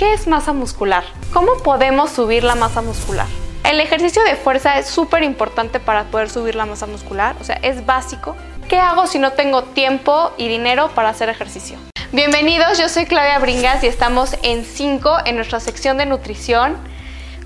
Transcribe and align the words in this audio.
¿Qué 0.00 0.14
es 0.14 0.26
masa 0.26 0.54
muscular? 0.54 1.04
¿Cómo 1.30 1.58
podemos 1.62 2.08
subir 2.10 2.42
la 2.42 2.54
masa 2.54 2.80
muscular? 2.80 3.26
El 3.64 3.80
ejercicio 3.80 4.24
de 4.24 4.34
fuerza 4.34 4.78
es 4.78 4.86
súper 4.86 5.22
importante 5.22 5.78
para 5.78 6.04
poder 6.04 6.30
subir 6.30 6.54
la 6.54 6.64
masa 6.64 6.86
muscular, 6.86 7.36
o 7.38 7.44
sea, 7.44 7.56
es 7.56 7.84
básico. 7.84 8.34
¿Qué 8.66 8.78
hago 8.78 9.06
si 9.06 9.18
no 9.18 9.32
tengo 9.32 9.62
tiempo 9.62 10.32
y 10.38 10.48
dinero 10.48 10.88
para 10.94 11.10
hacer 11.10 11.28
ejercicio? 11.28 11.76
Bienvenidos, 12.12 12.78
yo 12.78 12.88
soy 12.88 13.04
Claudia 13.04 13.38
Bringas 13.40 13.84
y 13.84 13.88
estamos 13.88 14.38
en 14.42 14.64
5 14.64 15.18
en 15.26 15.36
nuestra 15.36 15.60
sección 15.60 15.98
de 15.98 16.06
nutrición. 16.06 16.78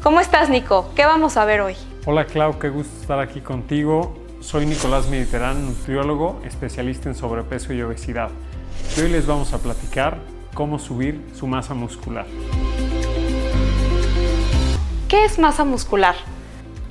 ¿Cómo 0.01 0.21
estás, 0.21 0.49
Nico? 0.49 0.93
¿Qué 0.95 1.05
vamos 1.07 1.37
a 1.37 1.45
ver 1.45 1.61
hoy? 1.61 1.75
Hola, 2.07 2.25
Clau, 2.25 2.61
qué 2.61 2.69
gusto 2.69 3.01
estar 3.01 3.19
aquí 3.19 3.41
contigo. 3.41 4.17
Soy 4.39 4.65
Nicolás 4.65 5.09
Mediterrán, 5.09 5.67
nutriólogo, 5.67 6.41
especialista 6.45 7.09
en 7.09 7.17
sobrepeso 7.17 7.73
y 7.73 7.83
obesidad. 7.83 8.31
Y 8.97 9.01
hoy 9.01 9.09
les 9.09 9.27
vamos 9.27 9.53
a 9.53 9.59
platicar 9.59 10.34
cómo 10.55 10.79
subir 10.79 11.21
su 11.35 11.47
masa 11.47 11.75
muscular. 11.75 12.27
¿Qué 15.09 15.25
es 15.25 15.39
masa 15.39 15.65
muscular? 15.65 16.15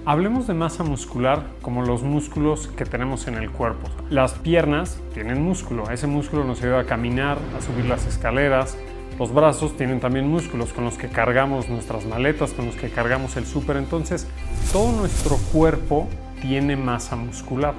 Hablemos 0.06 0.48
de 0.48 0.54
masa 0.54 0.84
muscular 0.84 1.48
como 1.62 1.82
los 1.82 2.04
músculos 2.04 2.68
que 2.68 2.86
tenemos 2.86 3.28
en 3.28 3.36
el 3.36 3.50
cuerpo. 3.50 3.90
Las 4.10 4.34
piernas 4.34 5.00
tienen 5.14 5.42
músculo, 5.42 5.90
ese 5.90 6.08
músculo 6.08 6.44
nos 6.44 6.62
ayuda 6.62 6.82
a 6.82 6.86
caminar, 6.86 7.38
a 7.58 7.62
subir 7.62 7.86
las 7.86 8.06
escaleras. 8.06 8.78
Los 9.18 9.34
brazos 9.34 9.78
tienen 9.78 10.00
también 10.00 10.28
músculos 10.28 10.74
con 10.74 10.84
los 10.84 10.98
que 10.98 11.08
cargamos 11.08 11.70
nuestras 11.70 12.06
maletas, 12.06 12.52
con 12.52 12.66
los 12.66 12.76
que 12.76 12.90
cargamos 12.90 13.38
el 13.38 13.46
súper. 13.46 13.78
Entonces, 13.78 14.28
todo 14.74 14.92
nuestro 14.92 15.38
cuerpo 15.54 16.10
tiene 16.42 16.76
masa 16.76 17.16
muscular. 17.16 17.74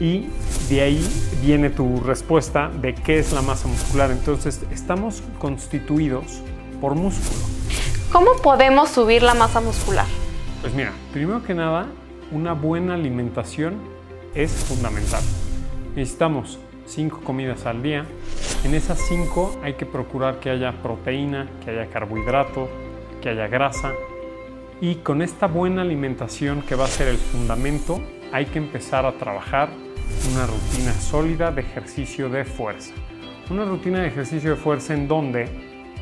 Y 0.00 0.28
de 0.68 0.80
ahí 0.80 1.08
viene 1.42 1.70
tu 1.70 2.00
respuesta 2.00 2.68
de 2.68 2.94
qué 2.94 3.18
es 3.18 3.32
la 3.32 3.42
masa 3.42 3.68
muscular. 3.68 4.10
Entonces, 4.10 4.60
estamos 4.70 5.22
constituidos 5.38 6.40
por 6.80 6.94
músculo. 6.94 7.40
¿Cómo 8.12 8.32
podemos 8.42 8.90
subir 8.90 9.22
la 9.22 9.34
masa 9.34 9.60
muscular? 9.60 10.06
Pues 10.60 10.72
mira, 10.74 10.92
primero 11.12 11.42
que 11.42 11.54
nada, 11.54 11.86
una 12.32 12.52
buena 12.52 12.94
alimentación 12.94 13.76
es 14.34 14.52
fundamental. 14.52 15.22
Necesitamos 15.94 16.58
cinco 16.86 17.20
comidas 17.22 17.66
al 17.66 17.82
día. 17.82 18.06
En 18.64 18.74
esas 18.74 18.98
cinco 19.08 19.58
hay 19.62 19.74
que 19.74 19.86
procurar 19.86 20.40
que 20.40 20.50
haya 20.50 20.72
proteína, 20.82 21.48
que 21.64 21.70
haya 21.70 21.90
carbohidrato, 21.90 22.68
que 23.20 23.30
haya 23.30 23.46
grasa. 23.46 23.92
Y 24.80 24.96
con 24.96 25.22
esta 25.22 25.46
buena 25.46 25.82
alimentación 25.82 26.62
que 26.62 26.74
va 26.76 26.84
a 26.84 26.88
ser 26.88 27.08
el 27.08 27.18
fundamento, 27.18 28.00
hay 28.32 28.46
que 28.46 28.58
empezar 28.58 29.06
a 29.06 29.12
trabajar 29.18 29.70
una 30.32 30.46
rutina 30.46 30.92
sólida 30.92 31.50
de 31.52 31.62
ejercicio 31.62 32.28
de 32.28 32.44
fuerza. 32.44 32.92
Una 33.50 33.64
rutina 33.64 34.00
de 34.00 34.08
ejercicio 34.08 34.50
de 34.50 34.56
fuerza 34.56 34.94
en 34.94 35.08
donde 35.08 35.48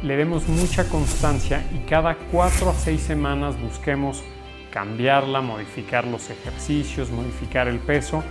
le 0.03 0.17
demos 0.17 0.49
mucha 0.49 0.89
constancia 0.89 1.65
y 1.75 1.89
cada 1.89 2.17
4 2.31 2.71
a 2.71 2.75
6 2.75 3.01
semanas 3.01 3.61
busquemos 3.61 4.23
cambiarla, 4.71 5.41
modificar 5.41 6.07
los 6.07 6.29
ejercicios, 6.29 7.11
modificar 7.11 7.69
el 7.69 7.79
peso 7.79 8.23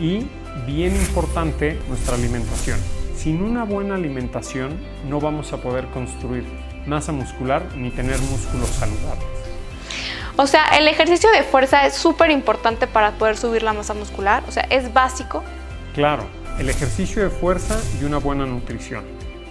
y, 0.00 0.26
bien 0.66 0.96
importante, 0.96 1.78
nuestra 1.88 2.16
alimentación. 2.16 2.78
Sin 3.14 3.42
una 3.42 3.64
buena 3.64 3.94
alimentación 3.94 4.72
no 5.08 5.20
vamos 5.20 5.52
a 5.52 5.58
poder 5.58 5.86
construir 5.88 6.44
masa 6.86 7.12
muscular 7.12 7.64
ni 7.76 7.90
tener 7.90 8.18
músculos 8.18 8.68
saludables. 8.68 9.41
O 10.36 10.46
sea, 10.46 10.64
el 10.78 10.88
ejercicio 10.88 11.30
de 11.30 11.42
fuerza 11.42 11.86
es 11.86 11.94
súper 11.94 12.30
importante 12.30 12.86
para 12.86 13.12
poder 13.12 13.36
subir 13.36 13.62
la 13.62 13.74
masa 13.74 13.92
muscular, 13.92 14.42
o 14.48 14.50
sea, 14.50 14.62
es 14.70 14.92
básico. 14.92 15.42
Claro, 15.94 16.24
el 16.58 16.70
ejercicio 16.70 17.22
de 17.22 17.28
fuerza 17.28 17.78
y 18.00 18.04
una 18.04 18.16
buena 18.16 18.46
nutrición. 18.46 19.04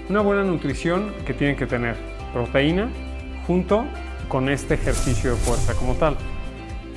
Una 0.09 0.21
buena 0.21 0.43
nutrición 0.43 1.13
que 1.25 1.35
tiene 1.35 1.55
que 1.55 1.67
tener 1.67 1.95
proteína 2.33 2.89
junto 3.45 3.85
con 4.27 4.49
este 4.49 4.73
ejercicio 4.73 5.31
de 5.31 5.37
fuerza 5.37 5.75
como 5.75 5.93
tal. 5.93 6.17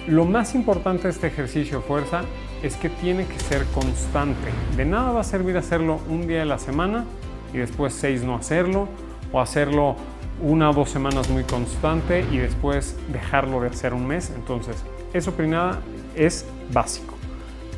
Lo 0.07 0.25
más 0.25 0.55
importante 0.55 1.05
de 1.05 1.11
este 1.11 1.27
ejercicio 1.27 1.81
de 1.81 1.85
fuerza 1.85 2.23
es 2.63 2.77
que 2.77 2.89
tiene 2.89 3.27
que 3.27 3.39
ser 3.39 3.65
constante. 3.67 4.49
De 4.77 4.87
nada 4.87 5.13
va 5.13 5.21
a 5.21 5.25
servir 5.25 5.59
hacerlo 5.59 6.01
un 6.09 6.27
día 6.27 6.39
de 6.39 6.47
la 6.47 6.59
semana 6.59 7.05
y 7.53 7.59
después 7.59 7.93
seis 7.93 8.23
no 8.23 8.35
hacerlo 8.35 8.89
o 9.31 9.41
hacerlo 9.41 9.97
una 10.41 10.71
o 10.71 10.73
dos 10.73 10.91
semanas 10.91 11.29
muy 11.31 11.45
constante 11.45 12.25
y 12.31 12.39
después 12.39 12.97
dejarlo 13.13 13.61
de 13.61 13.69
hacer 13.69 13.95
un 13.95 14.07
mes. 14.07 14.33
Entonces, 14.35 14.77
eso 15.13 15.33
primero 15.33 15.77
es 16.17 16.45
básico. 16.73 17.15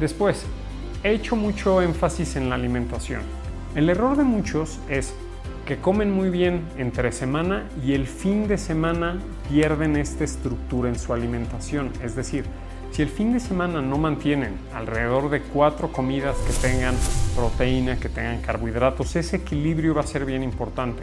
Después, 0.00 0.44
he 1.02 1.12
hecho 1.12 1.36
mucho 1.36 1.82
énfasis 1.82 2.36
en 2.36 2.48
la 2.48 2.54
alimentación. 2.54 3.22
El 3.74 3.88
error 3.90 4.16
de 4.16 4.24
muchos 4.24 4.78
es 4.88 5.14
que 5.66 5.76
comen 5.76 6.12
muy 6.12 6.30
bien 6.30 6.62
entre 6.78 7.12
semana 7.12 7.68
y 7.84 7.92
el 7.92 8.06
fin 8.06 8.46
de 8.46 8.56
semana 8.56 9.18
pierden 9.50 9.96
esta 9.96 10.24
estructura 10.24 10.88
en 10.88 10.98
su 10.98 11.12
alimentación. 11.12 11.90
Es 12.02 12.14
decir, 12.14 12.44
si 12.92 13.02
el 13.02 13.08
fin 13.08 13.32
de 13.32 13.40
semana 13.40 13.82
no 13.82 13.98
mantienen 13.98 14.56
alrededor 14.74 15.28
de 15.28 15.42
cuatro 15.42 15.92
comidas 15.92 16.36
que 16.38 16.52
tengan 16.68 16.94
proteína, 17.34 17.98
que 17.98 18.08
tengan 18.08 18.40
carbohidratos, 18.40 19.16
ese 19.16 19.36
equilibrio 19.36 19.94
va 19.94 20.02
a 20.02 20.06
ser 20.06 20.24
bien 20.24 20.42
importante. 20.42 21.02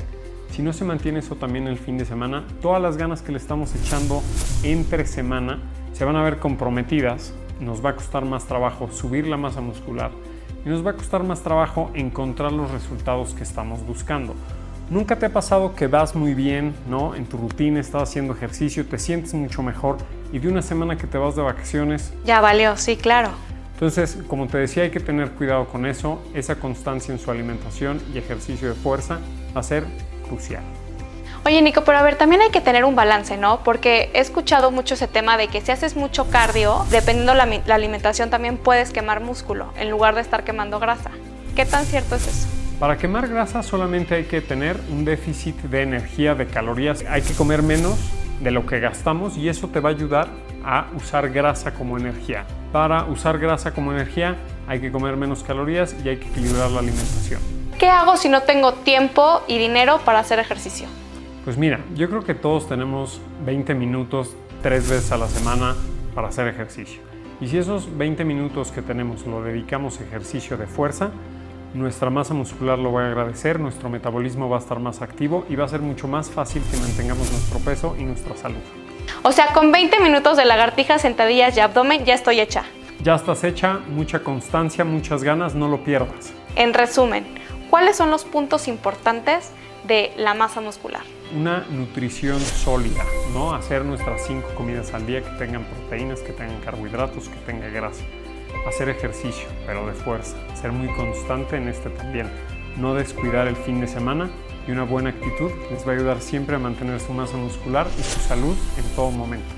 Si 0.54 0.62
no 0.62 0.72
se 0.72 0.86
mantiene 0.86 1.18
eso 1.18 1.36
también 1.36 1.66
el 1.66 1.80
fin 1.80 1.98
de 1.98 2.06
semana, 2.06 2.44
todas 2.62 2.80
las 2.80 2.96
ganas 2.96 3.24
que 3.24 3.32
le 3.32 3.40
estamos 3.40 3.74
echando 3.74 4.22
entre 4.62 5.08
semana 5.08 5.58
se 5.94 6.06
van 6.06 6.16
a 6.16 6.22
ver 6.22 6.38
comprometidas, 6.38 7.34
nos 7.60 7.84
va 7.84 7.90
a 7.90 7.96
costar 7.96 8.24
más 8.24 8.46
trabajo 8.46 8.88
subir 8.92 9.26
la 9.26 9.36
masa 9.36 9.62
muscular 9.62 10.12
y 10.64 10.70
nos 10.70 10.86
va 10.86 10.92
a 10.92 10.94
costar 10.94 11.24
más 11.24 11.42
trabajo 11.42 11.90
encontrar 11.96 12.52
los 12.52 12.70
resultados 12.70 13.34
que 13.34 13.42
estamos 13.42 13.84
buscando. 13.88 14.36
¿Nunca 14.92 15.18
te 15.18 15.26
ha 15.26 15.34
pasado 15.34 15.74
que 15.74 15.88
vas 15.88 16.14
muy 16.14 16.36
bien, 16.36 16.76
¿no? 16.88 17.16
En 17.16 17.26
tu 17.26 17.38
rutina, 17.38 17.80
estás 17.80 18.04
haciendo 18.04 18.34
ejercicio, 18.34 18.86
te 18.86 19.00
sientes 19.00 19.34
mucho 19.34 19.64
mejor 19.64 19.98
y 20.32 20.38
de 20.38 20.50
una 20.50 20.62
semana 20.62 21.00
que 21.00 21.08
te 21.08 21.18
vas 21.18 21.36
de 21.36 21.42
vacaciones? 21.42 22.14
Ya 22.26 22.42
valió, 22.42 22.78
sí, 22.78 22.96
claro. 22.96 23.32
Entonces, 23.74 24.20
como 24.28 24.46
te 24.46 24.60
decía, 24.60 24.84
hay 24.84 24.92
que 24.92 25.00
tener 25.00 25.32
cuidado 25.32 25.66
con 25.66 25.88
eso. 25.88 26.22
Esa 26.36 26.60
constancia 26.60 27.12
en 27.12 27.20
su 27.20 27.32
alimentación 27.32 28.00
y 28.14 28.20
ejercicio 28.20 28.70
de 28.70 28.76
fuerza 28.76 29.18
ser 29.64 29.84
crucial. 30.34 30.64
Oye 31.46 31.62
Nico, 31.62 31.84
pero 31.84 31.98
a 31.98 32.04
ver, 32.04 32.16
también 32.16 32.42
hay 32.42 32.52
que 32.52 32.62
tener 32.62 32.86
un 32.86 32.96
balance, 32.96 33.36
¿no? 33.36 33.64
Porque 33.64 34.10
he 34.14 34.20
escuchado 34.20 34.72
mucho 34.72 34.94
ese 34.94 35.10
tema 35.10 35.36
de 35.36 35.50
que 35.50 35.60
si 35.60 35.72
haces 35.72 35.98
mucho 35.98 36.30
cardio, 36.30 36.86
dependiendo 36.90 37.34
la, 37.34 37.46
la 37.66 37.76
alimentación 37.76 38.30
también 38.30 38.58
puedes 38.58 38.92
quemar 38.92 39.20
músculo 39.20 39.74
en 39.78 39.90
lugar 39.90 40.16
de 40.16 40.22
estar 40.22 40.46
quemando 40.46 40.80
grasa. 40.80 41.12
¿Qué 41.54 41.66
tan 41.66 41.86
cierto 41.86 42.16
es 42.16 42.28
eso? 42.28 42.48
Para 42.80 42.98
quemar 42.98 43.28
grasa 43.28 43.62
solamente 43.62 44.16
hay 44.16 44.24
que 44.24 44.42
tener 44.42 44.80
un 44.90 45.04
déficit 45.04 45.56
de 45.64 45.82
energía, 45.82 46.34
de 46.34 46.48
calorías. 46.48 47.04
Hay 47.10 47.22
que 47.22 47.34
comer 47.34 47.62
menos 47.62 47.98
de 48.40 48.52
lo 48.52 48.66
que 48.66 48.80
gastamos 48.80 49.38
y 49.38 49.50
eso 49.50 49.68
te 49.68 49.82
va 49.82 49.90
a 49.90 49.94
ayudar 49.94 50.30
a 50.64 50.88
usar 50.96 51.30
grasa 51.30 51.74
como 51.74 51.98
energía. 51.98 52.46
Para 52.72 53.04
usar 53.06 53.38
grasa 53.38 53.74
como 53.74 53.92
energía 53.92 54.38
hay 54.68 54.80
que 54.80 54.92
comer 54.92 55.18
menos 55.18 55.44
calorías 55.44 55.94
y 56.04 56.10
hay 56.10 56.18
que 56.18 56.30
equilibrar 56.30 56.72
la 56.72 56.80
alimentación. 56.80 57.63
¿Qué 57.80 57.90
hago 57.90 58.18
si 58.18 58.30
no 58.30 58.42
tengo 58.44 58.74
tiempo 58.74 59.42
y 59.48 59.58
dinero 59.58 60.00
para 60.06 60.20
hacer 60.20 60.40
ejercicio? 60.40 60.88
Pues 61.44 61.58
mira, 61.58 61.80
yo 61.96 62.10
creo 62.10 62.24
que 62.24 62.34
todos 62.34 62.68
tenemos 62.68 63.20
20 63.46 63.74
minutos 63.74 64.36
tres 64.62 64.90
veces 64.90 65.12
a 65.12 65.18
la 65.18 65.28
semana 65.28 65.76
para 66.16 66.30
hacer 66.30 66.48
ejercicio. 66.48 67.02
Y 67.42 67.48
si 67.48 67.58
esos 67.58 67.98
20 67.98 68.24
minutos 68.24 68.72
que 68.72 68.82
tenemos 68.82 69.26
lo 69.26 69.42
dedicamos 69.42 70.00
a 70.00 70.04
ejercicio 70.04 70.56
de 70.56 70.68
fuerza, 70.68 71.12
nuestra 71.74 72.10
masa 72.10 72.34
muscular 72.34 72.78
lo 72.78 72.94
va 72.94 73.04
a 73.04 73.08
agradecer, 73.08 73.60
nuestro 73.60 73.90
metabolismo 73.90 74.48
va 74.48 74.58
a 74.58 74.60
estar 74.60 74.80
más 74.80 75.02
activo 75.02 75.46
y 75.50 75.56
va 75.56 75.66
a 75.66 75.68
ser 75.68 75.82
mucho 75.82 76.08
más 76.08 76.30
fácil 76.30 76.62
que 76.70 76.78
mantengamos 76.78 77.32
nuestro 77.32 77.60
peso 77.60 77.96
y 78.00 78.04
nuestra 78.04 78.38
salud. 78.38 78.62
O 79.24 79.32
sea, 79.32 79.48
con 79.54 79.72
20 79.72 80.00
minutos 80.00 80.38
de 80.38 80.46
lagartijas, 80.46 81.02
sentadillas 81.02 81.58
y 81.58 81.60
abdomen 81.60 82.06
ya 82.06 82.14
estoy 82.14 82.40
hecha. 82.40 82.64
Ya 83.02 83.16
estás 83.16 83.44
hecha, 83.44 83.80
mucha 83.90 84.20
constancia, 84.20 84.86
muchas 84.86 85.24
ganas, 85.24 85.56
no 85.56 85.68
lo 85.68 85.84
pierdas. 85.84 86.32
En 86.56 86.74
resumen, 86.74 87.26
¿cuáles 87.74 87.98
son 87.98 88.12
los 88.12 88.24
puntos 88.24 88.68
importantes 88.68 89.50
de 89.86 90.14
la 90.16 90.36
masa 90.36 90.62
muscular? 90.62 91.02
Una 91.36 91.66
nutrición 91.72 92.40
sólida, 92.40 93.04
¿no? 93.34 93.56
Hacer 93.56 93.84
nuestras 93.84 94.28
cinco 94.28 94.48
comidas 94.54 94.94
al 94.94 95.08
día 95.08 95.24
que 95.24 95.32
tengan 95.44 95.64
proteínas, 95.64 96.20
que 96.20 96.34
tengan 96.34 96.62
carbohidratos, 96.62 97.30
que 97.30 97.36
tengan 97.48 97.74
grasa. 97.74 98.04
Hacer 98.68 98.90
ejercicio, 98.90 99.48
pero 99.66 99.88
de 99.88 99.94
fuerza. 99.94 100.38
Ser 100.54 100.72
muy 100.72 100.88
constante 100.96 101.56
en 101.56 101.68
este 101.68 101.90
también. 101.90 102.30
No 102.78 102.94
descuidar 102.94 103.48
el 103.48 103.56
fin 103.56 103.82
de 103.82 103.88
semana 103.88 104.30
y 104.68 104.72
una 104.72 104.84
buena 104.84 105.10
actitud 105.10 105.50
les 105.72 105.84
va 105.84 105.94
a 105.94 105.96
ayudar 105.96 106.22
siempre 106.22 106.58
a 106.58 106.60
mantener 106.60 107.00
su 107.00 107.12
masa 107.12 107.38
muscular 107.38 107.88
y 107.98 108.04
su 108.04 108.20
salud 108.20 108.56
en 108.78 108.84
todo 108.96 109.10
momento. 109.10 109.52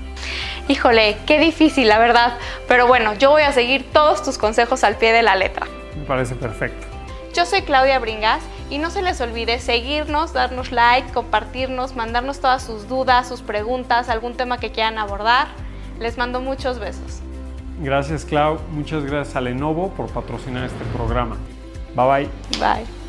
Híjole, 0.68 1.18
qué 1.26 1.38
difícil, 1.38 1.86
la 1.88 1.98
verdad. 1.98 2.38
Pero 2.66 2.86
bueno, 2.86 3.12
yo 3.12 3.28
voy 3.28 3.42
a 3.42 3.52
seguir 3.52 3.84
todos 3.92 4.22
tus 4.22 4.38
consejos 4.38 4.84
al 4.84 4.96
pie 4.96 5.12
de 5.12 5.20
la 5.20 5.36
letra. 5.36 5.66
Me 5.94 6.04
parece 6.06 6.34
perfecto. 6.34 6.95
Yo 7.36 7.44
soy 7.44 7.60
Claudia 7.60 7.98
Bringas 7.98 8.42
y 8.70 8.78
no 8.78 8.88
se 8.88 9.02
les 9.02 9.20
olvide 9.20 9.58
seguirnos, 9.58 10.32
darnos 10.32 10.72
like, 10.72 11.12
compartirnos, 11.12 11.94
mandarnos 11.94 12.40
todas 12.40 12.62
sus 12.62 12.88
dudas, 12.88 13.28
sus 13.28 13.42
preguntas, 13.42 14.08
algún 14.08 14.38
tema 14.38 14.56
que 14.56 14.72
quieran 14.72 14.96
abordar. 14.96 15.48
Les 16.00 16.16
mando 16.16 16.40
muchos 16.40 16.78
besos. 16.78 17.20
Gracias 17.80 18.24
Clau, 18.24 18.58
muchas 18.70 19.04
gracias 19.04 19.36
a 19.36 19.42
Lenovo 19.42 19.90
por 19.90 20.06
patrocinar 20.06 20.64
este 20.64 20.82
programa. 20.94 21.36
Bye 21.94 22.06
bye. 22.06 22.58
Bye. 22.58 23.05